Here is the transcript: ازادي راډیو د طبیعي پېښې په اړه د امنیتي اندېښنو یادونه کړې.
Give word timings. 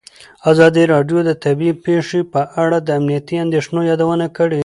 ازادي 0.51 0.83
راډیو 0.93 1.19
د 1.25 1.31
طبیعي 1.43 1.73
پېښې 1.85 2.19
په 2.33 2.41
اړه 2.63 2.77
د 2.81 2.89
امنیتي 2.99 3.35
اندېښنو 3.45 3.79
یادونه 3.91 4.27
کړې. 4.37 4.59